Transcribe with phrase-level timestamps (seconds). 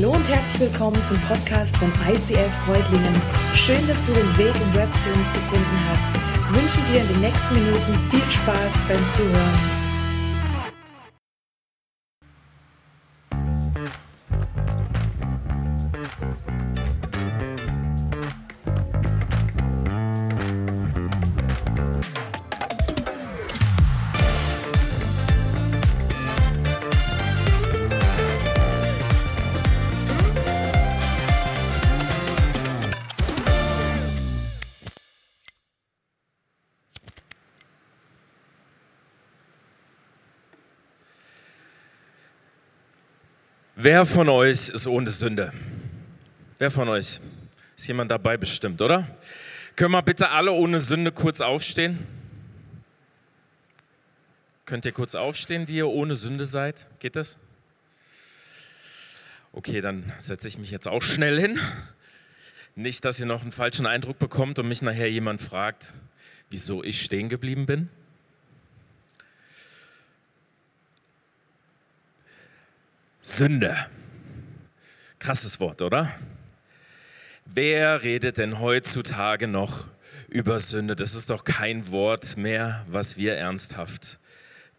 [0.00, 3.20] Hallo und herzlich willkommen zum Podcast von ICF Freudlingen.
[3.52, 6.12] Schön, dass du den Weg im Web zu uns gefunden hast.
[6.14, 9.87] Ich wünsche dir in den nächsten Minuten viel Spaß beim Zuhören.
[43.80, 45.52] Wer von euch ist ohne Sünde?
[46.58, 47.20] Wer von euch?
[47.76, 49.06] Ist jemand dabei bestimmt, oder?
[49.76, 52.04] Können wir bitte alle ohne Sünde kurz aufstehen?
[54.64, 56.88] Könnt ihr kurz aufstehen, die ihr ohne Sünde seid?
[56.98, 57.36] Geht das?
[59.52, 61.60] Okay, dann setze ich mich jetzt auch schnell hin.
[62.74, 65.92] Nicht, dass ihr noch einen falschen Eindruck bekommt und mich nachher jemand fragt,
[66.50, 67.90] wieso ich stehen geblieben bin.
[73.20, 73.76] Sünde.
[75.18, 76.12] Krasses Wort, oder?
[77.44, 79.86] Wer redet denn heutzutage noch
[80.28, 80.94] über Sünde?
[80.94, 84.18] Das ist doch kein Wort mehr, was wir ernsthaft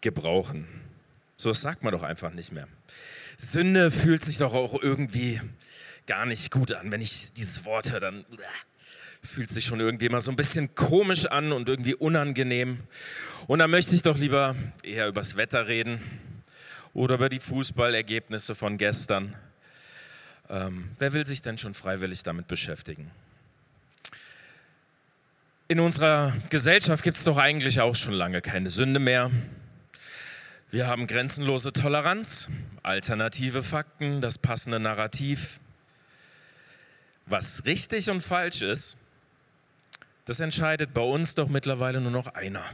[0.00, 0.66] gebrauchen.
[1.36, 2.68] So sagt man doch einfach nicht mehr.
[3.36, 5.40] Sünde fühlt sich doch auch irgendwie
[6.06, 6.90] gar nicht gut an.
[6.90, 8.24] Wenn ich dieses Wort höre, dann
[9.22, 12.80] fühlt sich schon irgendwie immer so ein bisschen komisch an und irgendwie unangenehm.
[13.46, 16.00] Und da möchte ich doch lieber eher übers Wetter reden
[16.94, 19.34] oder über die Fußballergebnisse von gestern.
[20.48, 23.10] Ähm, wer will sich denn schon freiwillig damit beschäftigen?
[25.68, 29.30] In unserer Gesellschaft gibt es doch eigentlich auch schon lange keine Sünde mehr.
[30.72, 32.48] Wir haben grenzenlose Toleranz,
[32.82, 35.60] alternative Fakten, das passende Narrativ.
[37.26, 38.96] Was richtig und falsch ist,
[40.24, 42.64] das entscheidet bei uns doch mittlerweile nur noch einer.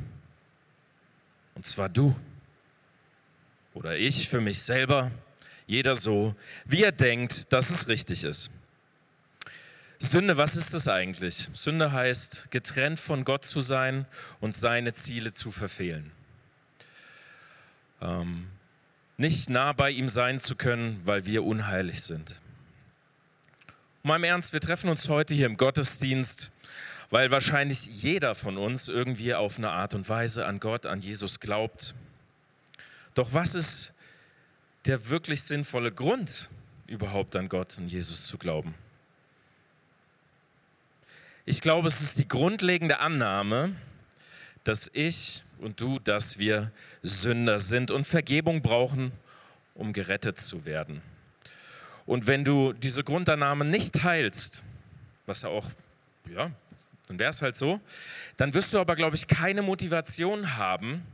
[1.55, 2.17] Und zwar du
[3.77, 5.11] oder ich für mich selber,
[5.67, 8.51] jeder so, wie er denkt, dass es richtig ist.
[9.99, 11.49] Sünde, was ist das eigentlich?
[11.53, 14.07] Sünde heißt, getrennt von Gott zu sein
[14.41, 16.11] und seine Ziele zu verfehlen.
[18.01, 18.47] Ähm,
[19.19, 22.41] nicht nah bei ihm sein zu können, weil wir unheilig sind.
[24.03, 26.51] Mal im Ernst, wir treffen uns heute hier im Gottesdienst,
[27.11, 31.41] weil wahrscheinlich jeder von uns irgendwie auf eine Art und Weise an Gott, an Jesus
[31.41, 31.95] glaubt.
[33.17, 33.93] Doch was ist
[34.85, 36.51] der wirklich sinnvolle Grund,
[36.87, 38.75] überhaupt an Gott und Jesus zu glauben?
[41.47, 43.75] Ich glaube, es ist die grundlegende Annahme,
[44.65, 46.71] dass ich und du, dass wir
[47.03, 49.13] Sünder sind und Vergebung brauchen,
[49.75, 51.01] um gerettet zu werden.
[52.05, 54.63] Und wenn du diese Grundannahme nicht teilst,
[55.25, 55.71] was ja auch,
[56.31, 56.51] ja,
[57.09, 57.81] dann wäre es halt so,
[58.37, 61.07] dann wirst du aber, glaube ich, keine Motivation haben,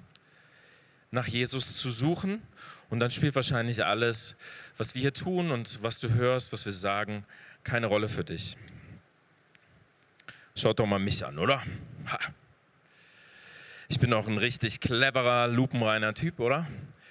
[1.13, 2.43] nach Jesus zu suchen.
[2.91, 4.35] Und dann spielt wahrscheinlich alles,
[4.77, 7.25] was wir hier tun und was du hörst, was wir sagen,
[7.63, 8.57] keine Rolle für dich.
[10.57, 11.63] Schaut doch mal mich an, oder?
[12.11, 12.19] Ha.
[13.89, 16.67] Ich bin auch ein richtig cleverer, lupenreiner Typ, oder?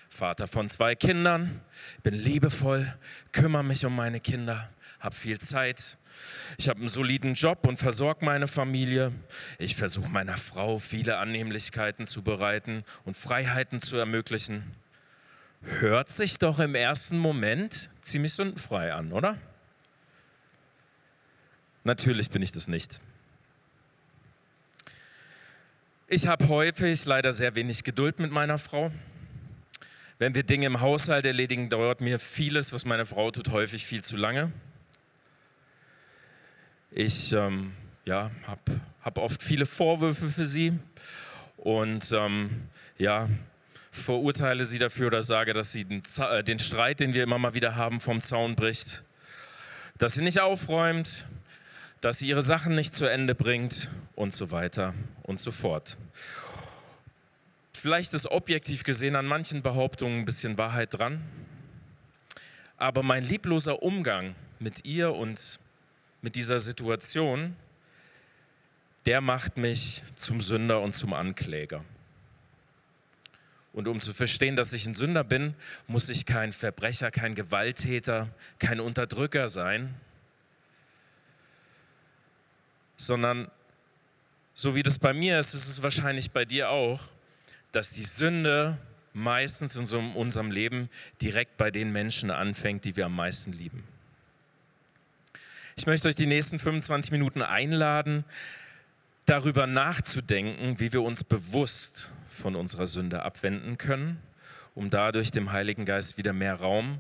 [0.10, 1.62] Vater von zwei Kindern,
[2.04, 2.94] bin liebevoll,
[3.32, 4.70] kümmere mich um meine Kinder,
[5.00, 5.98] habe viel Zeit,
[6.58, 9.12] ich habe einen soliden Job und versorge meine Familie.
[9.58, 14.64] Ich versuche meiner Frau viele Annehmlichkeiten zu bereiten und Freiheiten zu ermöglichen.
[15.64, 19.38] Hört sich doch im ersten Moment ziemlich sündenfrei an, oder?
[21.84, 23.00] Natürlich bin ich das nicht.
[26.08, 28.92] Ich habe häufig leider sehr wenig Geduld mit meiner Frau.
[30.20, 34.04] Wenn wir Dinge im Haushalt erledigen, dauert mir vieles, was meine Frau tut, häufig viel
[34.04, 34.52] zu lange.
[36.94, 37.72] Ich ähm,
[38.04, 40.78] ja, habe hab oft viele Vorwürfe für sie
[41.56, 42.50] und ähm,
[42.98, 43.30] ja,
[43.92, 47.54] verurteile sie dafür oder sage, dass sie den, äh, den Streit, den wir immer mal
[47.54, 49.04] wieder haben, vom Zaun bricht,
[50.00, 51.24] dass sie nicht aufräumt,
[52.02, 55.96] dass sie ihre Sachen nicht zu Ende bringt und so weiter und so fort.
[57.72, 61.22] Vielleicht ist objektiv gesehen an manchen Behauptungen ein bisschen Wahrheit dran,
[62.76, 65.58] aber mein liebloser Umgang mit ihr und
[66.22, 67.56] mit dieser Situation,
[69.06, 71.84] der macht mich zum Sünder und zum Ankläger.
[73.74, 75.56] Und um zu verstehen, dass ich ein Sünder bin,
[75.88, 78.28] muss ich kein Verbrecher, kein Gewalttäter,
[78.60, 79.94] kein Unterdrücker sein,
[82.98, 83.50] sondern
[84.54, 87.02] so wie das bei mir ist, ist es wahrscheinlich bei dir auch,
[87.72, 88.78] dass die Sünde
[89.14, 90.90] meistens in unserem Leben
[91.22, 93.84] direkt bei den Menschen anfängt, die wir am meisten lieben.
[95.78, 98.26] Ich möchte euch die nächsten 25 Minuten einladen,
[99.26, 104.22] darüber nachzudenken, wie wir uns bewusst von unserer Sünde abwenden können,
[104.76, 106.98] um dadurch dem Heiligen Geist wieder mehr Raum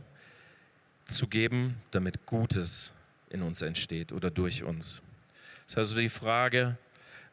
[1.05, 2.93] zu geben, damit Gutes
[3.29, 5.01] in uns entsteht oder durch uns.
[5.65, 6.77] Das ist also die Frage,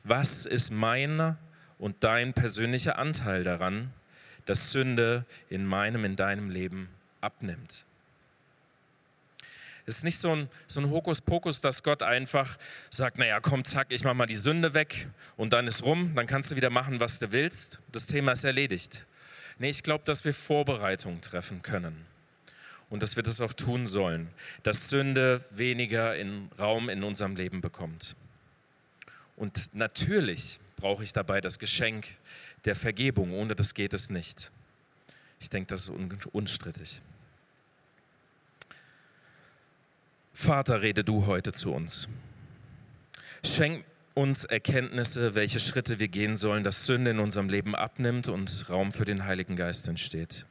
[0.05, 1.37] was ist mein
[1.79, 3.93] und dein persönlicher Anteil daran,
[4.45, 6.89] dass Sünde in meinem, in deinem Leben
[7.21, 7.85] abnimmt?
[9.89, 12.59] Es ist nicht so ein, so ein Hokuspokus, dass Gott einfach
[12.91, 15.09] sagt, naja, komm, zack, ich mach mal die Sünde weg
[15.39, 17.79] und dann ist rum, dann kannst du wieder machen, was du willst.
[17.91, 19.07] Das Thema ist erledigt.
[19.59, 22.05] Nee, ich glaube, dass wir Vorbereitungen treffen können
[22.91, 24.29] und dass wir das auch tun sollen,
[24.63, 28.15] dass Sünde weniger in Raum in unserem Leben bekommt.
[29.37, 32.09] Und natürlich brauche ich dabei das Geschenk
[32.67, 33.33] der Vergebung.
[33.33, 34.51] Ohne das geht es nicht.
[35.41, 35.93] Ich denke, das ist
[36.33, 37.01] unstrittig.
[40.41, 42.09] Vater, rede du heute zu uns.
[43.45, 48.71] Schenk uns Erkenntnisse, welche Schritte wir gehen sollen, dass Sünde in unserem Leben abnimmt und
[48.71, 50.47] Raum für den Heiligen Geist entsteht.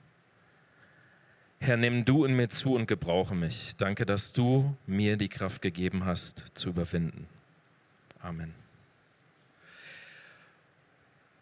[1.59, 3.77] Herr, nimm du in mir zu und gebrauche mich.
[3.77, 7.25] Danke, dass du mir die Kraft gegeben hast, zu überwinden.
[8.19, 8.53] Amen.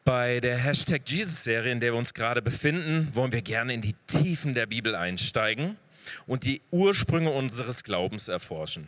[0.04, 3.96] Bei der Hashtag Jesus-Serie, in der wir uns gerade befinden, wollen wir gerne in die
[4.06, 5.78] Tiefen der Bibel einsteigen
[6.28, 8.88] und die Ursprünge unseres Glaubens erforschen.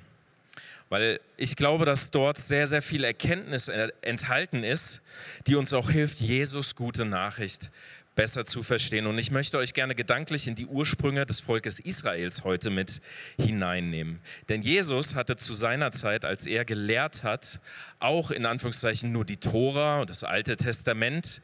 [0.90, 3.68] Weil ich glaube, dass dort sehr, sehr viel Erkenntnis
[4.02, 5.02] enthalten ist,
[5.46, 7.70] die uns auch hilft, Jesus gute Nachricht
[8.18, 9.06] besser zu verstehen.
[9.06, 13.00] Und ich möchte euch gerne gedanklich in die Ursprünge des Volkes Israels heute mit
[13.38, 14.20] hineinnehmen.
[14.50, 17.60] Denn Jesus hatte zu seiner Zeit, als er gelehrt hat,
[18.00, 21.42] auch in Anführungszeichen nur die Tora und das Alte Testament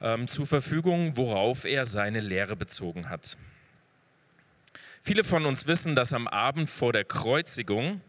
[0.00, 3.36] ähm, zur Verfügung, worauf er seine Lehre bezogen hat.
[5.02, 8.00] Viele von uns wissen, dass am Abend vor der Kreuzigung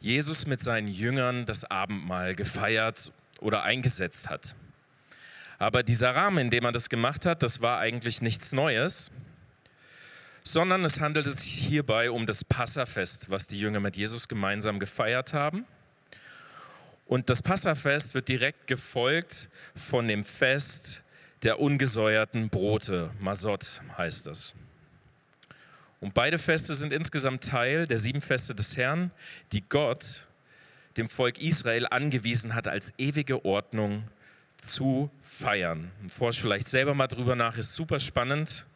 [0.00, 4.54] Jesus mit seinen Jüngern das Abendmahl gefeiert oder eingesetzt hat.
[5.58, 9.10] Aber dieser Rahmen, in dem er das gemacht hat, das war eigentlich nichts Neues,
[10.42, 15.32] sondern es handelte sich hierbei um das Passafest, was die Jünger mit Jesus gemeinsam gefeiert
[15.32, 15.64] haben.
[17.06, 21.02] Und das Passafest wird direkt gefolgt von dem Fest
[21.42, 23.10] der ungesäuerten Brote.
[23.20, 24.54] Masot heißt das.
[26.00, 29.10] Und beide Feste sind insgesamt Teil der sieben Feste des Herrn,
[29.52, 30.26] die Gott
[30.96, 34.04] dem Volk Israel angewiesen hat, als ewige Ordnung
[34.58, 35.90] zu feiern.
[36.08, 38.66] Forscht vielleicht selber mal drüber nach, ist super spannend.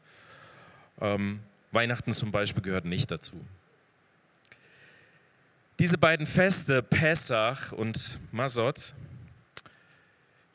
[1.01, 1.41] Ähm,
[1.73, 3.41] Weihnachten zum Beispiel gehört nicht dazu.
[5.79, 8.95] Diese beiden Feste, Pessach und Masot,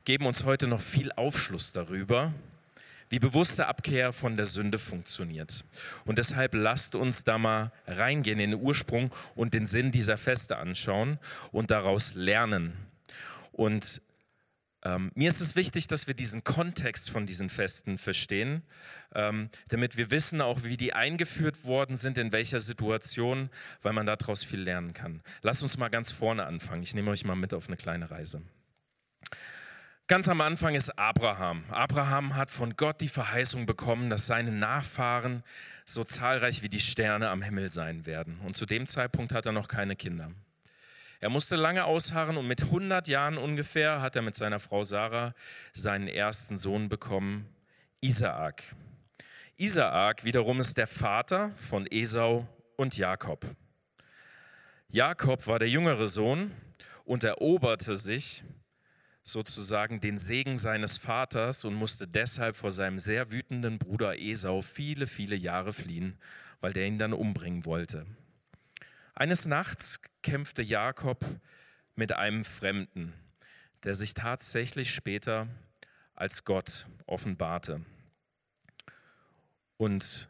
[0.04, 2.34] geben uns heute noch viel Aufschluss darüber,
[3.14, 5.66] wie bewusste Abkehr von der Sünde funktioniert.
[6.04, 10.58] Und deshalb lasst uns da mal reingehen in den Ursprung und den Sinn dieser Feste
[10.58, 11.20] anschauen
[11.52, 12.74] und daraus lernen.
[13.52, 14.02] Und
[14.84, 18.64] ähm, mir ist es wichtig, dass wir diesen Kontext von diesen Festen verstehen,
[19.14, 23.52] ähm, damit wir wissen auch, wie die eingeführt worden sind, in welcher Situation,
[23.84, 25.22] weil man daraus viel lernen kann.
[25.44, 26.82] Lasst uns mal ganz vorne anfangen.
[26.82, 28.42] Ich nehme euch mal mit auf eine kleine Reise.
[30.08, 31.64] Ganz am Anfang ist Abraham.
[31.70, 35.44] Abraham hat von Gott die Verheißung bekommen, dass seine Nachfahren
[35.86, 38.38] so zahlreich wie die Sterne am Himmel sein werden.
[38.44, 40.32] Und zu dem Zeitpunkt hat er noch keine Kinder.
[41.22, 45.34] Er musste lange ausharren und mit 100 Jahren ungefähr hat er mit seiner Frau Sarah
[45.72, 47.48] seinen ersten Sohn bekommen,
[48.02, 48.62] Isaak.
[49.56, 52.46] Isaak wiederum ist der Vater von Esau
[52.76, 53.46] und Jakob.
[54.90, 56.52] Jakob war der jüngere Sohn
[57.06, 58.44] und eroberte sich
[59.24, 65.08] sozusagen den Segen seines Vaters und musste deshalb vor seinem sehr wütenden Bruder Esau viele,
[65.08, 66.18] viele Jahre fliehen,
[66.60, 68.06] weil der ihn dann umbringen wollte.
[69.16, 71.24] Eines Nachts kämpfte Jakob
[71.96, 73.14] mit einem Fremden,
[73.84, 75.48] der sich tatsächlich später
[76.16, 77.82] als Gott offenbarte.
[79.78, 80.28] Und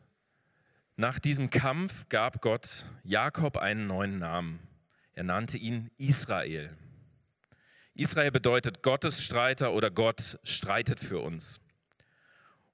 [0.96, 4.60] nach diesem Kampf gab Gott Jakob einen neuen Namen.
[5.14, 6.76] Er nannte ihn Israel.
[7.96, 11.60] Israel bedeutet Gottes Streiter oder Gott streitet für uns.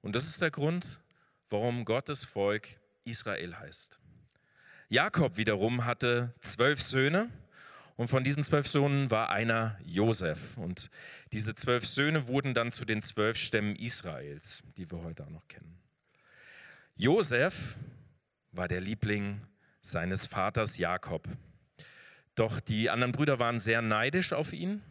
[0.01, 1.01] Und das ist der Grund,
[1.49, 2.69] warum Gottes Volk
[3.03, 3.99] Israel heißt.
[4.87, 7.29] Jakob wiederum hatte zwölf Söhne
[7.97, 10.57] und von diesen zwölf Söhnen war einer Josef.
[10.57, 10.89] Und
[11.33, 15.49] diese zwölf Söhne wurden dann zu den zwölf Stämmen Israels, die wir heute auch noch
[15.49, 15.81] kennen.
[16.95, 17.75] Josef
[18.53, 19.41] war der Liebling
[19.81, 21.27] seines Vaters Jakob.
[22.35, 24.81] Doch die anderen Brüder waren sehr neidisch auf ihn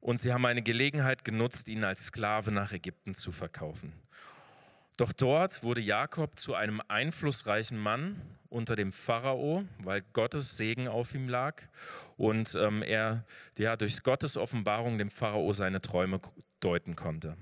[0.00, 3.92] und sie haben eine Gelegenheit genutzt, ihn als Sklave nach Ägypten zu verkaufen.
[4.96, 11.14] Doch dort wurde Jakob zu einem einflussreichen Mann unter dem Pharao, weil Gottes Segen auf
[11.14, 11.62] ihm lag
[12.16, 13.24] und ähm, er
[13.58, 16.20] ja, durch Gottes Offenbarung dem Pharao seine Träume
[16.60, 17.36] deuten konnte.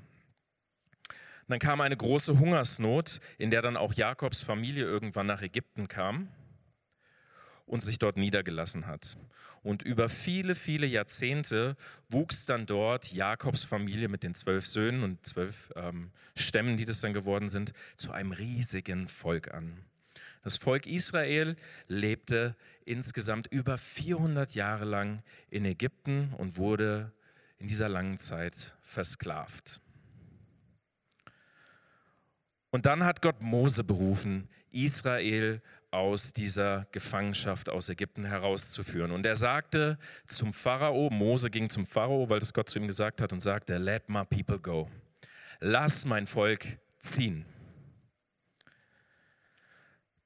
[1.48, 6.28] Dann kam eine große Hungersnot, in der dann auch Jakobs Familie irgendwann nach Ägypten kam
[7.66, 9.16] und sich dort niedergelassen hat.
[9.62, 11.76] Und über viele, viele Jahrzehnte
[12.08, 17.00] wuchs dann dort Jakobs Familie mit den zwölf Söhnen und zwölf ähm, Stämmen, die das
[17.00, 19.84] dann geworden sind, zu einem riesigen Volk an.
[20.42, 21.56] Das Volk Israel
[21.88, 22.54] lebte
[22.84, 27.12] insgesamt über 400 Jahre lang in Ägypten und wurde
[27.58, 29.80] in dieser langen Zeit versklavt.
[32.70, 39.10] Und dann hat Gott Mose berufen, Israel aus dieser Gefangenschaft aus Ägypten herauszuführen.
[39.10, 43.20] Und er sagte zum Pharao, Mose ging zum Pharao, weil das Gott zu ihm gesagt
[43.20, 44.90] hat, und sagte, let my people go.
[45.60, 46.66] Lass mein Volk
[46.98, 47.46] ziehen.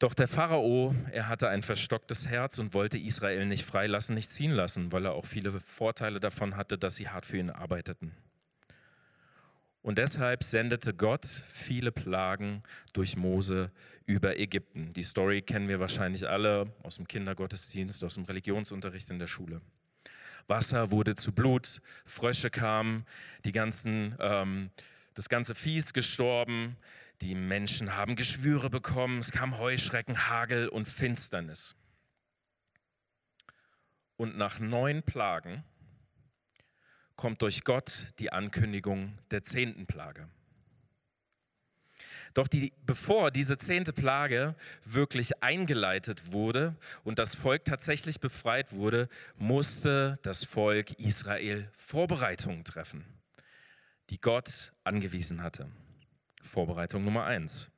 [0.01, 4.53] Doch der Pharao, er hatte ein verstocktes Herz und wollte Israel nicht freilassen, nicht ziehen
[4.53, 8.17] lassen, weil er auch viele Vorteile davon hatte, dass sie hart für ihn arbeiteten.
[9.83, 12.63] Und deshalb sendete Gott viele Plagen
[12.95, 13.71] durch Mose
[14.11, 14.93] über Ägypten.
[14.93, 19.61] Die Story kennen wir wahrscheinlich alle aus dem Kindergottesdienst, aus dem Religionsunterricht in der Schule.
[20.49, 23.07] Wasser wurde zu Blut, Frösche kamen,
[23.45, 24.71] die ganzen, ähm,
[25.15, 26.77] das ganze Viehs gestorben,
[27.21, 31.77] die Menschen haben Geschwüre bekommen, es kam Heuschrecken, Hagel und Finsternis.
[34.17, 35.63] Und nach neun Plagen
[37.15, 40.29] kommt durch Gott die Ankündigung der zehnten Plage.
[42.35, 49.09] Doch die, bevor diese zehnte Plage wirklich eingeleitet wurde und das Volk tatsächlich befreit wurde,
[49.37, 53.05] musste das Volk Israel Vorbereitungen treffen,
[54.11, 55.69] die Gott angewiesen hatte.
[56.43, 57.71] Vorbereitung Nummer eins.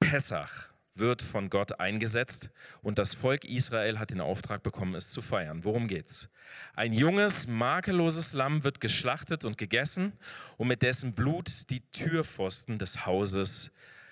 [0.00, 2.50] Pessach wird von Gott eingesetzt
[2.82, 5.64] und das Volk Israel hat den Auftrag bekommen, es zu feiern.
[5.64, 6.28] Worum geht's?
[6.74, 10.12] Ein junges, makelloses Lamm wird geschlachtet und gegessen
[10.56, 13.70] und mit dessen Blut die Türpfosten des Hauses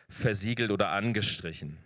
[0.09, 1.78] versiegelt oder angestrichen.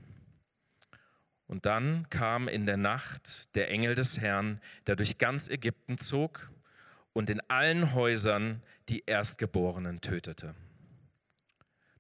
[1.47, 6.51] Und dann kam in der Nacht der Engel des Herrn, der durch ganz Ägypten zog
[7.13, 10.55] und in allen Häusern die Erstgeborenen tötete.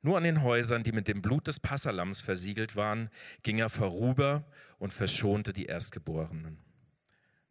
[0.02, 3.11] Nur an den Häusern, die mit dem Blut des Passalams versiegelt waren,
[3.42, 4.45] ging er vorüber
[4.78, 6.59] und verschonte die Erstgeborenen.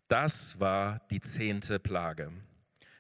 [0.08, 2.32] Das war die zehnte Plage,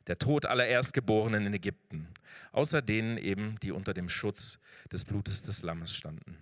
[0.05, 2.07] der Tod aller Erstgeborenen in Ägypten,
[2.51, 4.59] außer denen eben, die unter dem Schutz
[4.91, 6.37] des Blutes des Lammes standen.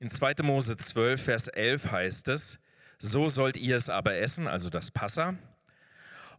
[0.00, 0.34] In 2.
[0.44, 2.58] Mose 12, Vers 11 heißt es,
[2.98, 5.36] so sollt ihr es aber essen, also das Passa,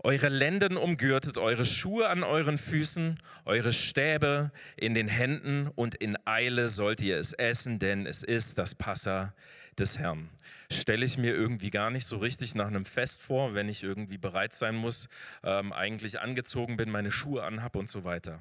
[0.01, 6.17] eure Lenden umgürtet, eure Schuhe an euren Füßen, eure Stäbe in den Händen und in
[6.25, 9.33] Eile sollt ihr es essen, denn es ist das Passa
[9.77, 10.29] des Herrn.
[10.71, 14.17] Stelle ich mir irgendwie gar nicht so richtig nach einem Fest vor, wenn ich irgendwie
[14.17, 15.09] bereit sein muss,
[15.43, 18.39] ähm, eigentlich angezogen bin, meine Schuhe anhab und so weiter.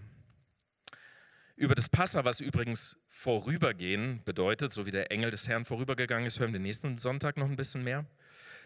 [1.57, 6.39] Über das Passa, was übrigens vorübergehen bedeutet, so wie der Engel des Herrn vorübergegangen ist,
[6.39, 8.07] hören wir nächsten Sonntag noch ein bisschen mehr.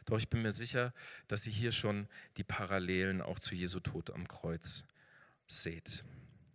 [0.05, 0.93] Doch ich bin mir sicher,
[1.29, 4.85] dass ihr hier schon die Parallelen auch zu Jesu Tod am Kreuz
[5.47, 6.05] seht.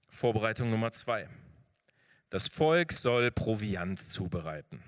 [0.09, 1.29] Vorbereitung Nummer zwei.
[2.29, 4.83] Das Volk soll Proviant zubereiten.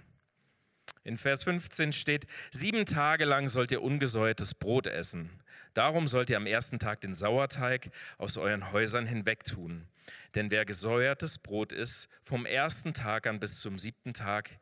[1.03, 5.29] In Vers 15 steht, sieben Tage lang sollt ihr ungesäuertes Brot essen.
[5.73, 9.87] Darum sollt ihr am ersten Tag den Sauerteig aus euren Häusern hinwegtun.
[10.35, 14.59] Denn wer gesäuertes Brot ist, vom ersten Tag an bis zum siebten Tag,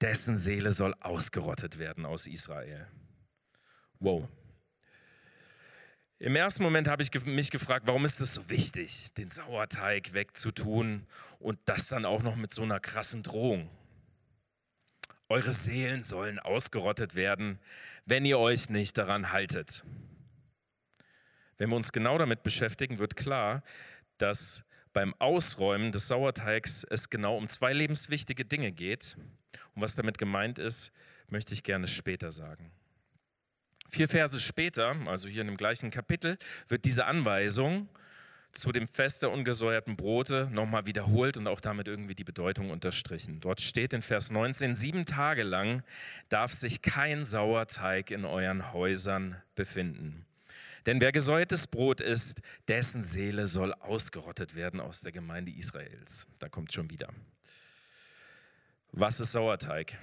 [0.00, 2.86] dessen Seele soll ausgerottet werden aus Israel.
[4.00, 4.28] Wow.
[6.20, 11.06] Im ersten Moment habe ich mich gefragt, warum ist es so wichtig, den Sauerteig wegzutun
[11.38, 13.70] und das dann auch noch mit so einer krassen Drohung.
[15.28, 17.60] Eure Seelen sollen ausgerottet werden,
[18.04, 19.84] wenn ihr euch nicht daran haltet.
[21.56, 23.62] Wenn wir uns genau damit beschäftigen, wird klar,
[24.16, 29.16] dass beim Ausräumen des Sauerteigs es genau um zwei lebenswichtige Dinge geht.
[29.74, 30.90] Und was damit gemeint ist,
[31.28, 32.72] möchte ich gerne später sagen.
[33.88, 36.36] Vier Verse später, also hier in dem gleichen Kapitel,
[36.68, 37.88] wird diese Anweisung
[38.52, 43.40] zu dem Fest der ungesäuerten Brote nochmal wiederholt und auch damit irgendwie die Bedeutung unterstrichen.
[43.40, 45.82] Dort steht in Vers 19, sieben Tage lang
[46.28, 50.26] darf sich kein Sauerteig in euren Häusern befinden.
[50.86, 56.26] Denn wer gesäuertes Brot isst, dessen Seele soll ausgerottet werden aus der Gemeinde Israels.
[56.38, 57.08] Da kommt schon wieder.
[58.92, 59.98] Was ist Sauerteig?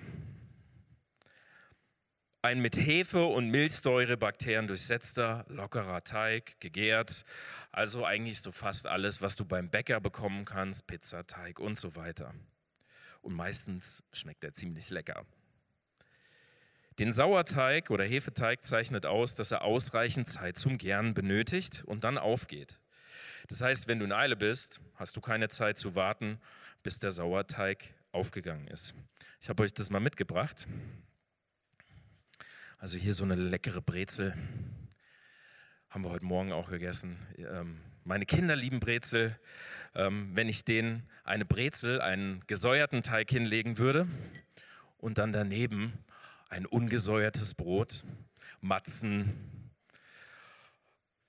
[2.46, 7.26] Ein mit Hefe und Milchsäurebakterien durchsetzter, lockerer Teig, gegärt.
[7.72, 12.36] Also eigentlich so fast alles, was du beim Bäcker bekommen kannst, Pizzateig und so weiter.
[13.24, 15.26] und meistens schmeckt er ziemlich lecker.
[17.00, 22.20] Den Sauerteig oder Hefeteig zeichnet aus, dass er ausreichend Zeit zum Gären benötigt und dann
[22.20, 22.78] aufgeht.
[23.48, 26.40] Das heißt, wenn du in Eile bist, hast du keine Zeit zu warten,
[26.84, 28.94] bis der Sauerteig aufgegangen ist.
[29.42, 30.68] Ich habe euch das mal mitgebracht.
[32.78, 34.36] Also hier so eine leckere Brezel.
[35.90, 37.18] Haben wir heute Morgen auch gegessen.
[37.38, 39.40] Ähm, meine Kinder lieben Brezel.
[39.96, 44.08] Ähm, wenn ich denen eine Brezel, einen gesäuerten Teig hinlegen würde
[44.98, 45.94] und dann daneben
[46.50, 48.04] ein ungesäuertes Brot,
[48.60, 49.72] Matzen.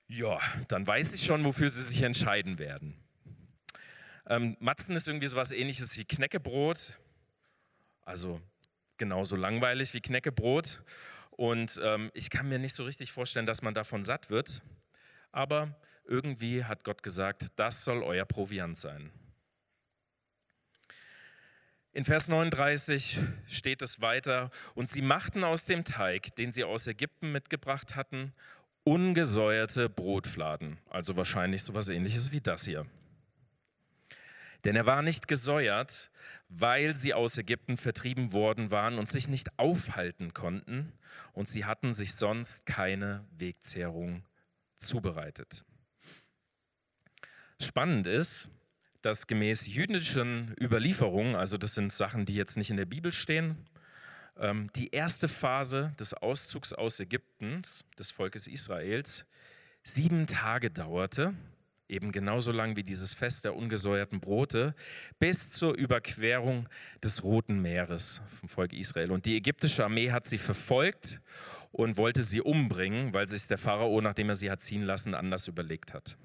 [0.07, 2.93] Ja, dann weiß ich schon, wofür sie sich entscheiden werden.
[4.27, 6.99] Ähm, Matzen ist irgendwie so was ähnliches wie Knäckebrot,
[8.01, 8.41] also
[8.97, 10.83] genauso langweilig wie Knäckebrot.
[11.37, 14.63] Und ähm, ich kann mir nicht so richtig vorstellen, dass man davon satt wird.
[15.31, 19.11] Aber irgendwie hat Gott gesagt, das soll euer Proviant sein.
[21.93, 26.85] In Vers 39 steht es weiter, und sie machten aus dem Teig, den sie aus
[26.85, 28.33] Ägypten mitgebracht hatten,
[28.83, 32.85] ungesäuerte Brotfladen, also wahrscheinlich so etwas ähnliches wie das hier.
[34.67, 36.11] Denn er war nicht gesäuert,
[36.49, 40.91] weil sie aus Ägypten vertrieben worden waren und sich nicht aufhalten konnten,
[41.31, 44.25] und sie hatten sich sonst keine Wegzehrung
[44.75, 45.63] zubereitet.
[47.61, 48.49] Spannend ist,
[49.01, 53.69] dass gemäß jüdischen Überlieferungen, also das sind Sachen, die jetzt nicht in der Bibel stehen,
[54.35, 57.61] ähm, die erste Phase des Auszugs aus Ägypten,
[57.97, 59.25] des Volkes Israels,
[59.81, 61.35] sieben Tage dauerte,
[61.89, 64.75] eben genauso lang wie dieses Fest der ungesäuerten Brote,
[65.19, 66.67] bis zur Überquerung
[67.03, 69.11] des Roten Meeres vom Volk Israel.
[69.11, 71.21] Und die ägyptische Armee hat sie verfolgt
[71.71, 75.47] und wollte sie umbringen, weil sich der Pharao, nachdem er sie hat ziehen lassen, anders
[75.47, 76.17] überlegt hat.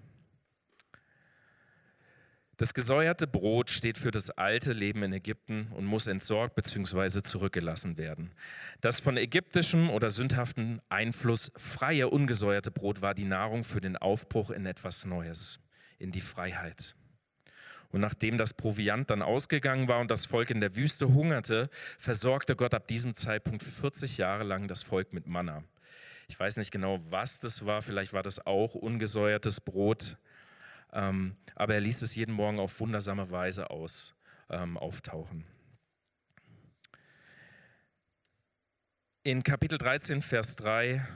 [2.63, 7.21] Das gesäuerte Brot steht für das alte Leben in Ägypten und muss entsorgt bzw.
[7.21, 8.31] zurückgelassen werden.
[8.81, 14.53] Das von ägyptischem oder sündhaftem Einfluss freie, ungesäuerte Brot war die Nahrung für den Aufbruch
[14.53, 15.59] in etwas Neues,
[15.99, 16.95] in die Freiheit.
[17.91, 22.55] Und nachdem das Proviant dann ausgegangen war und das Volk in der Wüste hungerte, versorgte
[22.55, 25.65] Gott ab diesem Zeitpunkt 40 Jahre lang das Volk mit Manna.
[26.29, 30.17] Ich weiß nicht genau, was das war, vielleicht war das auch ungesäuertes Brot
[30.93, 34.15] ähm, aber er ließ es jeden Morgen auf wundersame Weise aus,
[34.51, 35.45] ähm, auftauchen.
[39.25, 41.07] In Kapitel 13, Vers 3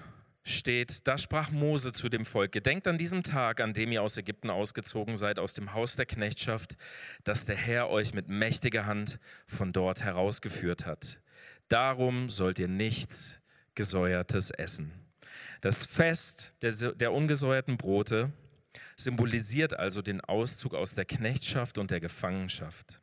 [0.44, 4.16] steht, da sprach Mose zu dem Volk, gedenkt an diesem Tag, an dem ihr aus
[4.16, 6.76] Ägypten ausgezogen seid, aus dem Haus der Knechtschaft,
[7.24, 11.20] dass der Herr euch mit mächtiger Hand von dort herausgeführt hat.
[11.68, 13.40] Darum sollt ihr nichts
[13.74, 14.92] Gesäuertes essen.
[15.60, 18.32] Das Fest der, der ungesäuerten Brote
[18.96, 23.00] symbolisiert also den Auszug aus der Knechtschaft und der Gefangenschaft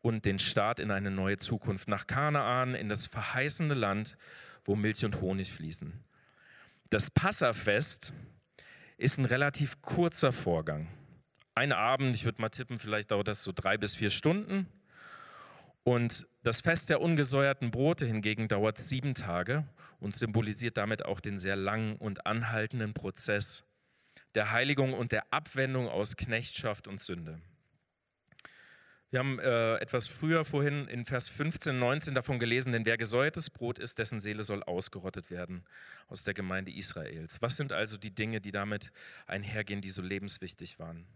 [0.00, 4.16] und den Start in eine neue Zukunft nach Kanaan, in das verheißene Land,
[4.64, 5.92] wo Milch und Honig fließen.
[6.90, 8.12] Das Passafest
[8.96, 10.88] ist ein relativ kurzer Vorgang.
[11.54, 14.66] Ein Abend, ich würde mal tippen, vielleicht dauert das so drei bis vier Stunden.
[15.82, 19.66] Und das Fest der ungesäuerten Brote hingegen dauert sieben Tage
[20.00, 23.64] und symbolisiert damit auch den sehr langen und anhaltenden Prozess
[24.36, 27.40] der Heiligung und der Abwendung aus Knechtschaft und Sünde.
[29.10, 33.48] Wir haben äh, etwas früher vorhin in Vers 15, 19 davon gelesen, denn wer gesäuertes
[33.48, 35.64] Brot ist, dessen Seele soll ausgerottet werden
[36.08, 37.40] aus der Gemeinde Israels.
[37.40, 38.92] Was sind also die Dinge, die damit
[39.26, 41.06] einhergehen, die so lebenswichtig waren?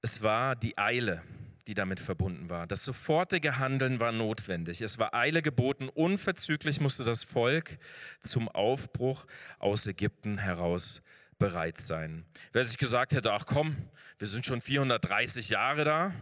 [0.00, 1.22] Es war die Eile,
[1.66, 2.66] die damit verbunden war.
[2.66, 4.80] Das sofortige Handeln war notwendig.
[4.80, 5.90] Es war Eile geboten.
[5.90, 7.78] Unverzüglich musste das Volk
[8.22, 9.26] zum Aufbruch
[9.58, 11.02] aus Ägypten heraus
[11.38, 12.24] bereit sein.
[12.52, 13.76] Wer sich gesagt hätte, ach komm,
[14.18, 16.12] wir sind schon 430 Jahre da,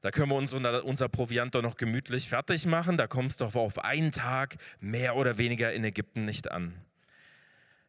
[0.00, 3.54] da können wir uns unser Proviant doch noch gemütlich fertig machen, da kommt es doch
[3.54, 6.74] auf einen Tag mehr oder weniger in Ägypten nicht an.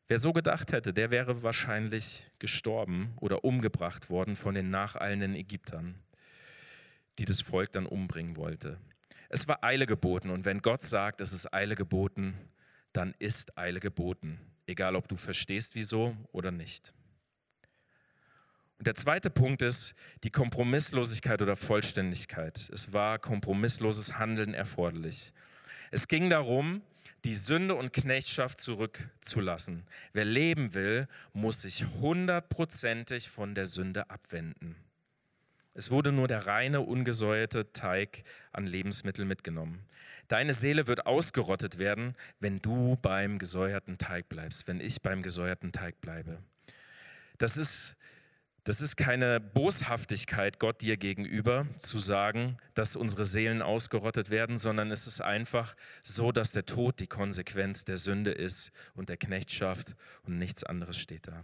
[0.08, 5.96] Wer so gedacht hätte, der wäre wahrscheinlich gestorben oder umgebracht worden von den nacheilenden Ägyptern,
[7.17, 8.78] die das Volk dann umbringen wollte.
[9.30, 12.36] Es war Eile geboten und wenn Gott sagt, es ist Eile geboten,
[12.91, 16.93] dann ist Eile geboten egal ob du verstehst wieso oder nicht.
[18.78, 22.69] Und der zweite Punkt ist die Kompromisslosigkeit oder Vollständigkeit.
[22.73, 25.32] Es war kompromissloses Handeln erforderlich.
[25.91, 26.82] Es ging darum,
[27.23, 29.86] die Sünde und Knechtschaft zurückzulassen.
[30.12, 34.76] Wer leben will, muss sich hundertprozentig von der Sünde abwenden.
[35.73, 39.86] Es wurde nur der reine, ungesäuerte Teig an Lebensmitteln mitgenommen.
[40.27, 45.71] Deine Seele wird ausgerottet werden, wenn du beim gesäuerten Teig bleibst, wenn ich beim gesäuerten
[45.71, 46.39] Teig bleibe.
[47.38, 47.95] Das ist
[48.65, 54.89] Das ist keine Boshaftigkeit Gott dir gegenüber, zu sagen, dass unsere Seelen ausgerottet werden, sondern
[54.89, 59.97] es ist einfach so, dass der Tod die Konsequenz der Sünde ist und der Knechtschaft
[60.25, 61.43] und nichts anderes steht da.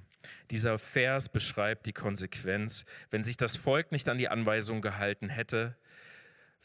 [0.49, 2.85] Dieser Vers beschreibt die Konsequenz.
[3.09, 5.75] Wenn sich das Volk nicht an die Anweisung gehalten hätte,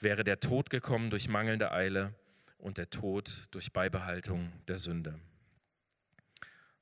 [0.05, 2.15] wäre der Tod gekommen durch mangelnde Eile
[2.59, 5.19] und der Tod durch Beibehaltung der Sünde.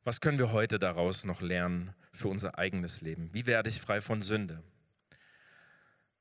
[0.05, 3.31] Was können wir heute daraus noch lernen für unser eigenes Leben?
[3.33, 4.63] Wie werde ich frei von Sünde?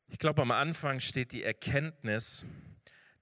[0.08, 2.46] Ich glaube, am Anfang steht die Erkenntnis,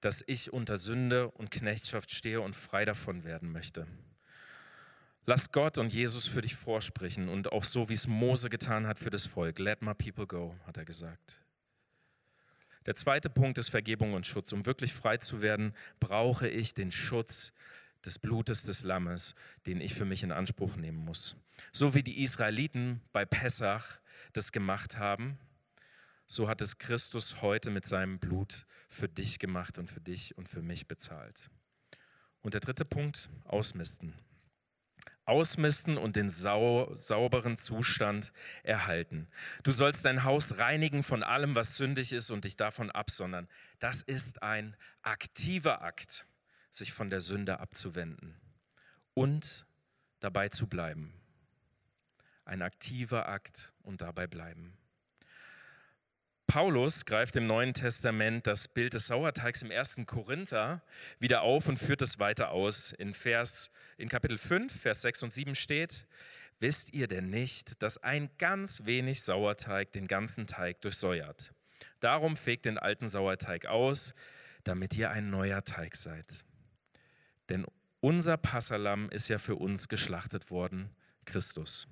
[0.00, 3.86] dass ich unter Sünde und Knechtschaft stehe und frei davon werden möchte.
[5.24, 8.98] Lass Gott und Jesus für dich vorsprechen und auch so, wie es Mose getan hat
[8.98, 9.58] für das Volk.
[9.58, 11.39] Let my people go, hat er gesagt.
[12.86, 14.52] Der zweite Punkt ist Vergebung und Schutz.
[14.52, 17.52] Um wirklich frei zu werden, brauche ich den Schutz
[18.04, 19.34] des Blutes des Lammes,
[19.66, 21.36] den ich für mich in Anspruch nehmen muss.
[21.72, 23.98] So wie die Israeliten bei Pessach
[24.32, 25.38] das gemacht haben,
[26.26, 30.48] so hat es Christus heute mit seinem Blut für dich gemacht und für dich und
[30.48, 31.50] für mich bezahlt.
[32.40, 34.14] Und der dritte Punkt, ausmisten.
[35.24, 39.28] Ausmisten und den sau sauberen Zustand erhalten.
[39.62, 43.48] Du sollst dein Haus reinigen von allem, was sündig ist und dich davon absondern.
[43.78, 46.26] Das ist ein aktiver Akt
[46.70, 48.40] sich von der Sünde abzuwenden
[49.14, 49.66] und
[50.20, 51.12] dabei zu bleiben.
[52.44, 54.76] Ein aktiver Akt und dabei bleiben.
[56.46, 60.82] Paulus greift im Neuen Testament das Bild des Sauerteigs im ersten Korinther
[61.20, 62.90] wieder auf und führt es weiter aus.
[62.90, 63.70] In, Vers,
[64.00, 66.06] in Kapitel 5, Vers 6 und 7 steht,
[66.58, 71.52] wisst ihr denn nicht, dass ein ganz wenig Sauerteig den ganzen Teig durchsäuert?
[72.00, 74.14] Darum fegt den alten Sauerteig aus,
[74.64, 76.44] damit ihr ein neuer Teig seid.
[77.48, 77.66] Denn
[78.00, 80.90] unser Passalam ist ja für uns geschlachtet worden,
[81.26, 81.86] Christus.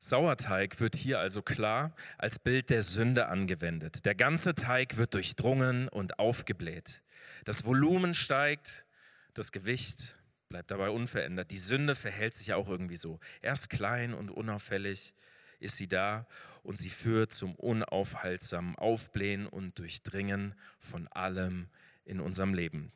[0.00, 4.04] Sauerteig wird hier also klar als Bild der Sünde angewendet.
[4.04, 7.02] Der ganze Teig wird durchdrungen und aufgebläht.
[7.44, 8.84] Das Volumen steigt,
[9.34, 10.16] das Gewicht
[10.48, 11.50] bleibt dabei unverändert.
[11.50, 13.18] Die Sünde verhält sich auch irgendwie so.
[13.40, 15.14] Erst klein und unauffällig
[15.60, 16.26] ist sie da
[16.62, 21.68] und sie führt zum unaufhaltsamen Aufblähen und Durchdringen von allem
[22.04, 22.92] in unserem Leben.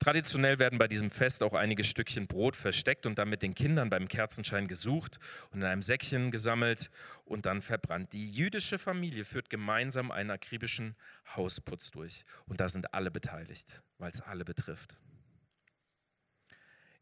[0.00, 3.90] Traditionell werden bei diesem Fest auch einige Stückchen Brot versteckt und dann mit den Kindern
[3.90, 5.18] beim Kerzenschein gesucht
[5.50, 6.90] und in einem Säckchen gesammelt
[7.24, 8.12] und dann verbrannt.
[8.12, 10.96] Die jüdische Familie führt gemeinsam einen akribischen
[11.36, 14.96] Hausputz durch und da sind alle beteiligt, weil es alle betrifft.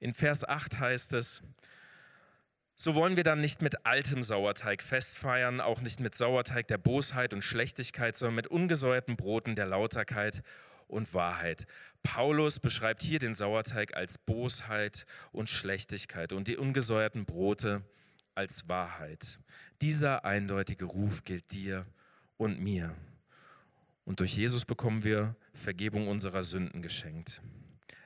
[0.03, 1.45] In Vers 8 heißt es,
[2.75, 7.33] so wollen wir dann nicht mit altem Sauerteig festfeiern, auch nicht mit Sauerteig der Bosheit
[7.33, 10.43] und Schlechtigkeit, sondern mit ungesäuerten Broten der Lauterkeit
[10.89, 11.69] und Wahrheit.
[12.03, 17.85] Paulus beschreibt hier den Sauerteig als Bosheit und Schlechtigkeit und die ungesäuerten Brote
[18.35, 19.39] als Wahrheit.
[19.83, 21.87] Dieser eindeutige Ruf gilt dir
[22.39, 22.93] und mir.
[24.05, 27.41] Und durch Jesus bekommen wir Vergebung unserer Sünden geschenkt.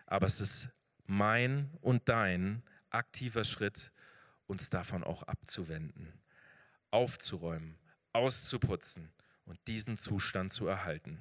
[0.05, 0.69] Aber es ist
[1.07, 3.93] mein und dein aktiver Schritt,
[4.47, 6.13] uns davon auch abzuwenden,
[6.91, 7.79] aufzuräumen,
[8.13, 9.13] auszuputzen
[9.45, 11.19] und diesen Zustand zu erhalten.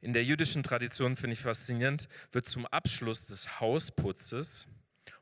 [0.00, 4.66] In der jüdischen Tradition finde ich faszinierend, wird zum Abschluss des Hausputzes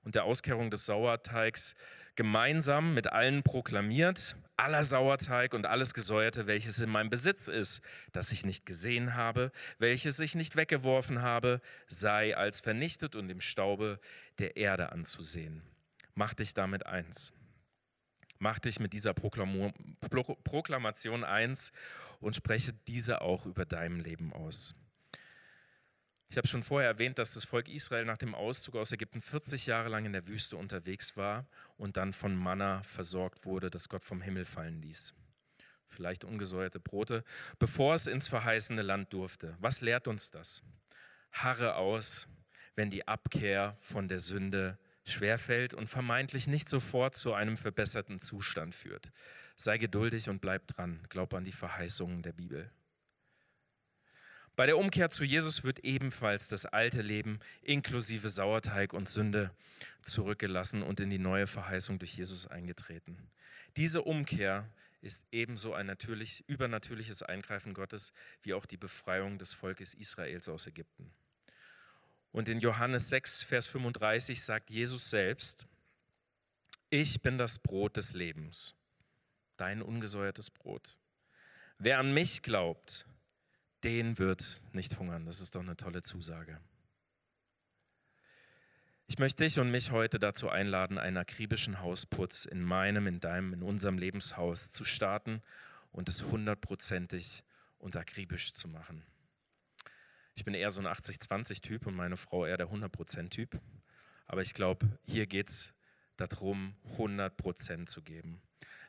[0.03, 1.75] und der Auskehrung des Sauerteigs
[2.17, 7.81] gemeinsam mit allen proklamiert, aller Sauerteig und alles Gesäuerte, welches in meinem Besitz ist,
[8.13, 13.41] das ich nicht gesehen habe, welches ich nicht weggeworfen habe, sei als vernichtet und im
[13.41, 13.99] Staube
[14.39, 15.63] der Erde anzusehen.
[16.15, 17.33] Mach dich damit eins.
[18.39, 21.73] Mach dich mit dieser Proklamation eins
[22.21, 24.75] und spreche diese auch über deinem Leben aus.
[26.35, 29.67] Ich habe schon vorher erwähnt, dass das Volk Israel nach dem Auszug aus Ägypten 40
[29.67, 34.03] Jahre lang in der Wüste unterwegs war und dann von Manna versorgt wurde, das Gott
[34.03, 35.15] vom Himmel fallen ließ.
[35.87, 37.23] Vielleicht ungesäuerte Brote,
[37.61, 39.57] bevor es ins verheißene Land durfte.
[39.61, 40.65] Was lehrt uns das?
[41.31, 42.27] Harre aus,
[42.75, 48.75] wenn die Abkehr von der Sünde schwerfällt und vermeintlich nicht sofort zu einem verbesserten Zustand
[48.75, 49.13] führt.
[49.55, 50.99] Sei geduldig und bleib dran.
[51.11, 52.73] Glaub an die Verheißungen der Bibel.
[54.57, 59.51] Bei der Umkehr zu Jesus wird ebenfalls das alte Leben inklusive Sauerteig und Sünde
[60.03, 63.19] zurückgelassen und in die neue Verheißung durch Jesus eingetreten.
[63.77, 68.13] Diese Umkehr ist ebenso ein natürlich, übernatürliches Eingreifen Gottes
[68.43, 71.13] wie auch die Befreiung des Volkes Israels aus Ägypten.
[72.31, 75.67] Und in Johannes 6, Vers 35 sagt Jesus selbst,
[76.91, 78.77] ich bin das Brot des Lebens,
[79.57, 80.97] dein ungesäuertes Brot.
[81.79, 83.07] Wer an mich glaubt,
[83.85, 85.27] den wird nicht hungern.
[85.27, 86.61] Das ist doch eine tolle Zusage.
[89.07, 93.53] Ich möchte dich und mich heute dazu einladen, einen akribischen Hausputz in meinem, in deinem,
[93.53, 95.43] in unserem Lebenshaus zu starten
[95.93, 97.45] und es hundertprozentig
[97.79, 99.05] und akribisch zu machen.
[100.35, 103.61] Ich bin eher so ein 80-20-Typ und meine Frau eher der 100%-Typ.
[104.27, 105.75] Aber ich glaube, hier geht es
[106.17, 108.41] darum, 100% zu geben.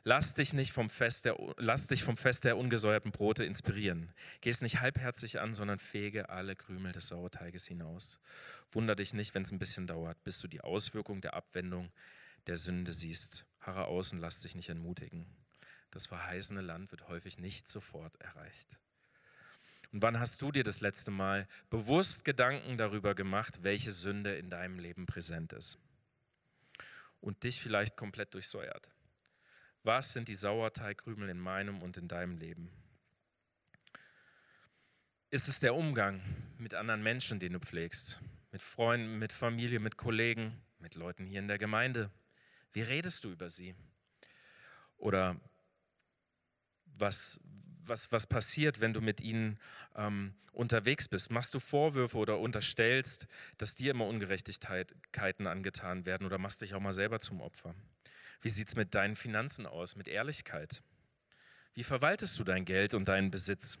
[0.08, 4.12] Lass dich nicht vom Fest der, lass dich vom Fest der ungesäuerten Brote inspirieren.
[4.40, 8.20] Geh es nicht halbherzig an, sondern fege alle Krümel des Sauerteiges hinaus.
[8.70, 11.90] Wunder dich nicht, wenn es ein bisschen dauert, bis du die Auswirkung der Abwendung
[12.46, 13.46] der Sünde siehst.
[13.58, 15.26] Harre aus und lass dich nicht entmutigen.
[15.90, 18.78] Das verheißene Land wird häufig nicht sofort erreicht.
[19.90, 24.50] Und wann hast du dir das letzte Mal bewusst Gedanken darüber gemacht, welche Sünde in
[24.50, 25.78] deinem Leben präsent ist
[27.20, 28.92] und dich vielleicht komplett durchsäuert?
[29.86, 32.72] Was sind die Sauerteigkrümel in meinem und in deinem Leben?
[35.30, 36.20] Ist es der Umgang
[36.58, 38.20] mit anderen Menschen, den du pflegst?
[38.50, 42.10] Mit Freunden, mit Familie, mit Kollegen, mit Leuten hier in der Gemeinde?
[42.72, 43.76] Wie redest du über sie?
[44.96, 45.40] Oder
[46.86, 47.38] was,
[47.84, 49.56] was, was passiert, wenn du mit ihnen
[49.94, 51.30] ähm, unterwegs bist?
[51.30, 56.80] Machst du Vorwürfe oder unterstellst, dass dir immer Ungerechtigkeiten angetan werden oder machst dich auch
[56.80, 57.76] mal selber zum Opfer?
[58.40, 60.82] Wie sieht es mit deinen Finanzen aus, mit Ehrlichkeit?
[61.74, 63.78] Wie verwaltest du dein Geld und deinen Besitz?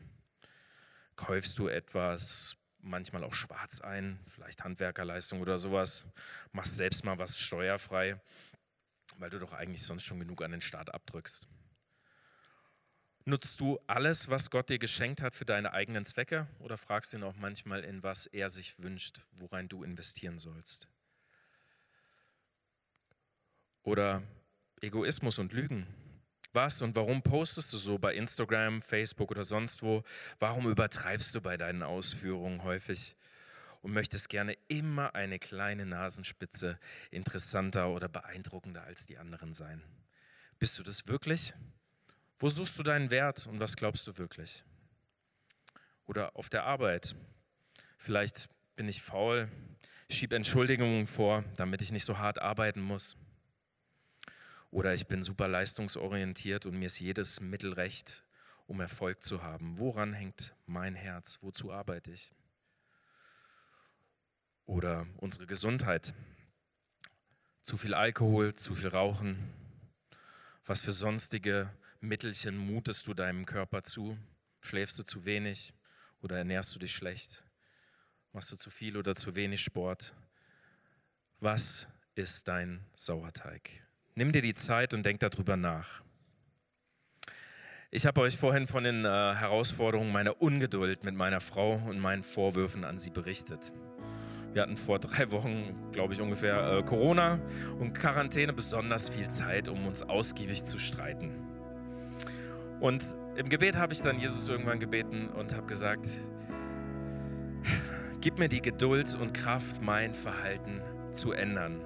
[1.16, 6.04] Käufst du etwas manchmal auch schwarz ein, vielleicht Handwerkerleistung oder sowas?
[6.52, 8.20] Machst selbst mal was steuerfrei,
[9.18, 11.48] weil du doch eigentlich sonst schon genug an den Staat abdrückst?
[13.24, 17.16] Nutzt du alles, was Gott dir geschenkt hat, für deine eigenen Zwecke oder fragst du
[17.16, 20.86] ihn auch manchmal, in was er sich wünscht, worein du investieren sollst?
[23.82, 24.22] Oder
[24.86, 25.86] Egoismus und Lügen.
[26.52, 30.04] Was und warum postest du so bei Instagram, Facebook oder sonst wo?
[30.38, 33.16] Warum übertreibst du bei deinen Ausführungen häufig
[33.82, 36.78] und möchtest gerne immer eine kleine Nasenspitze
[37.10, 39.82] interessanter oder beeindruckender als die anderen sein?
[40.58, 41.52] Bist du das wirklich?
[42.38, 44.64] Wo suchst du deinen Wert und was glaubst du wirklich?
[46.06, 47.16] Oder auf der Arbeit.
[47.98, 49.48] Vielleicht bin ich faul,
[50.10, 53.16] schieb Entschuldigungen vor, damit ich nicht so hart arbeiten muss.
[54.70, 58.24] Oder ich bin super leistungsorientiert und mir ist jedes Mittel recht,
[58.66, 59.78] um Erfolg zu haben.
[59.78, 61.38] Woran hängt mein Herz?
[61.40, 62.32] Wozu arbeite ich?
[64.64, 66.12] Oder unsere Gesundheit.
[67.62, 69.38] Zu viel Alkohol, zu viel Rauchen.
[70.64, 74.18] Was für sonstige Mittelchen mutest du deinem Körper zu?
[74.60, 75.72] Schläfst du zu wenig
[76.20, 77.44] oder ernährst du dich schlecht?
[78.32, 80.14] Machst du zu viel oder zu wenig Sport?
[81.38, 83.85] Was ist dein Sauerteig?
[84.18, 86.02] Nimm dir die Zeit und denk darüber nach.
[87.90, 92.22] Ich habe euch vorhin von den äh, Herausforderungen meiner Ungeduld mit meiner Frau und meinen
[92.22, 93.72] Vorwürfen an sie berichtet.
[94.54, 97.38] Wir hatten vor drei Wochen, glaube ich, ungefähr äh, Corona
[97.78, 101.34] und Quarantäne besonders viel Zeit, um uns ausgiebig zu streiten.
[102.80, 103.04] Und
[103.36, 106.08] im Gebet habe ich dann Jesus irgendwann gebeten und habe gesagt,
[108.22, 110.80] gib mir die Geduld und Kraft, mein Verhalten
[111.12, 111.82] zu ändern.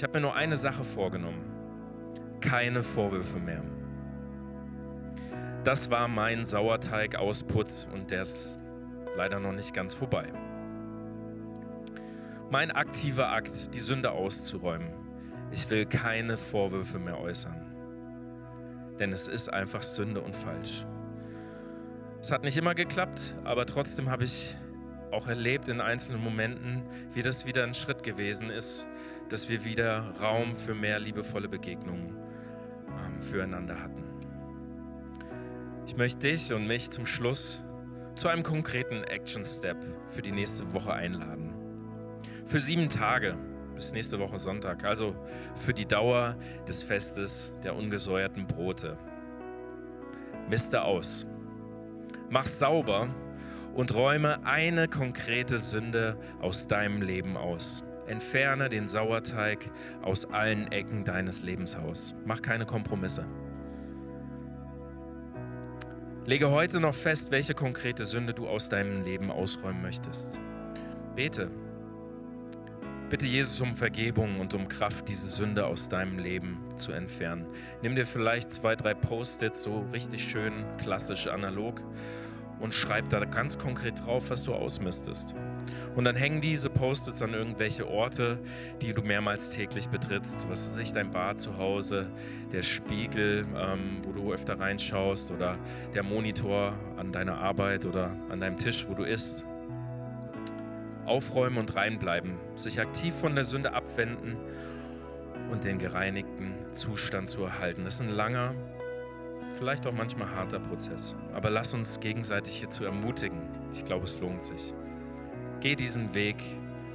[0.00, 1.44] Ich habe mir nur eine Sache vorgenommen.
[2.40, 3.62] Keine Vorwürfe mehr.
[5.62, 8.58] Das war mein Sauerteig-Ausputz und der ist
[9.14, 10.32] leider noch nicht ganz vorbei.
[12.48, 14.88] Mein aktiver Akt, die Sünde auszuräumen.
[15.50, 17.60] Ich will keine Vorwürfe mehr äußern.
[18.98, 20.86] Denn es ist einfach Sünde und falsch.
[22.22, 24.56] Es hat nicht immer geklappt, aber trotzdem habe ich
[25.10, 28.88] auch erlebt in einzelnen Momenten, wie das wieder ein Schritt gewesen ist,
[29.30, 32.16] dass wir wieder Raum für mehr liebevolle Begegnungen
[32.88, 34.04] ähm, füreinander hatten.
[35.86, 37.64] Ich möchte dich und mich zum Schluss
[38.16, 41.54] zu einem konkreten Action Step für die nächste Woche einladen.
[42.44, 43.38] Für sieben Tage
[43.74, 45.14] bis nächste Woche Sonntag, also
[45.54, 46.36] für die Dauer
[46.68, 48.98] des Festes der ungesäuerten Brote.
[50.50, 51.24] Miste aus.
[52.28, 53.08] Mach sauber
[53.74, 57.84] und räume eine konkrete Sünde aus deinem Leben aus.
[58.10, 59.70] Entferne den Sauerteig
[60.02, 62.16] aus allen Ecken deines Lebenshaus.
[62.24, 63.24] Mach keine Kompromisse.
[66.26, 70.40] Lege heute noch fest, welche konkrete Sünde du aus deinem Leben ausräumen möchtest.
[71.14, 71.52] Bete.
[73.10, 77.46] Bitte Jesus um Vergebung und um Kraft, diese Sünde aus deinem Leben zu entfernen.
[77.80, 81.80] Nimm dir vielleicht zwei, drei Post-its, so richtig schön klassisch analog,
[82.58, 85.34] und schreib da ganz konkret drauf, was du ausmistest.
[85.96, 88.38] Und dann hängen diese Post-its an irgendwelche Orte,
[88.82, 90.48] die du mehrmals täglich betrittst.
[90.48, 92.10] Was weiß ich, dein Bad zu Hause,
[92.52, 95.58] der Spiegel, ähm, wo du öfter reinschaust oder
[95.94, 99.44] der Monitor an deiner Arbeit oder an deinem Tisch, wo du isst.
[101.06, 104.36] aufräumen und reinbleiben, sich aktiv von der Sünde abwenden
[105.50, 107.82] und den gereinigten Zustand zu erhalten.
[107.84, 108.54] Das ist ein langer,
[109.54, 111.16] vielleicht auch manchmal harter Prozess.
[111.34, 113.40] Aber lass uns gegenseitig hierzu ermutigen.
[113.72, 114.72] Ich glaube, es lohnt sich.
[115.60, 116.36] Geh diesen Weg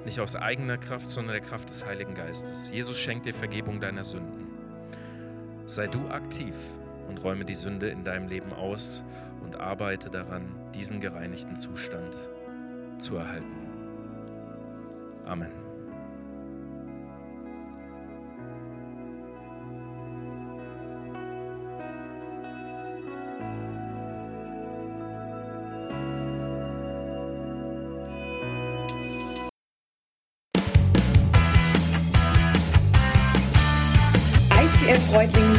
[0.06, 2.70] nicht aus eigener Kraft, sondern der Kraft des Heiligen Geistes.
[2.72, 4.48] Jesus schenkt dir Vergebung deiner Sünden.
[5.66, 6.56] Sei du aktiv
[7.08, 9.04] und räume die Sünde in deinem Leben aus
[9.44, 12.18] und arbeite daran, diesen gereinigten Zustand
[12.98, 13.56] zu erhalten.
[15.26, 15.65] Amen.